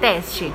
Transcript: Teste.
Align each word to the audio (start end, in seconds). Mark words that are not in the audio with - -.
Teste. 0.00 0.50